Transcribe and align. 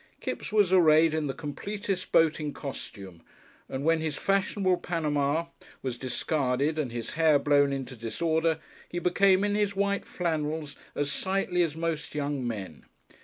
Kipps 0.19 0.51
was 0.51 0.73
arrayed 0.73 1.13
in 1.13 1.27
the 1.27 1.33
completest 1.35 2.11
boating 2.11 2.53
costume, 2.53 3.21
and 3.69 3.85
when 3.85 4.01
his 4.01 4.15
fashionable 4.15 4.77
Panama 4.77 5.45
was 5.83 5.95
discarded 5.99 6.79
and 6.79 6.91
his 6.91 7.11
hair 7.11 7.37
blown 7.37 7.71
into 7.71 7.95
disorder 7.95 8.57
he 8.89 8.97
became, 8.97 9.43
in 9.43 9.53
his 9.53 9.75
white 9.75 10.05
flannels, 10.07 10.75
as 10.95 11.11
sightly 11.11 11.61
as 11.61 11.75
most 11.75 12.15
young 12.15 12.47
men. 12.47 12.85